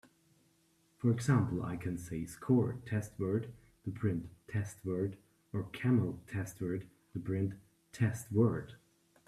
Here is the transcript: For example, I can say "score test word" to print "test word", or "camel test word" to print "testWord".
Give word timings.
For 0.97 1.11
example, 1.11 1.61
I 1.61 1.75
can 1.77 1.95
say 1.99 2.25
"score 2.25 2.79
test 2.87 3.11
word" 3.19 3.53
to 3.85 3.91
print 3.91 4.31
"test 4.47 4.83
word", 4.83 5.15
or 5.53 5.65
"camel 5.73 6.19
test 6.25 6.59
word" 6.59 6.87
to 7.13 7.19
print 7.19 7.53
"testWord". 7.93 8.73